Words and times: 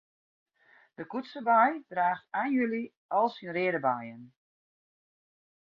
De 0.97 1.03
koetsebei 1.11 1.71
draacht 1.91 2.27
ein 2.41 2.51
july 2.55 2.83
al 3.17 3.27
syn 3.35 3.53
reade 3.55 3.81
beien. 3.87 4.23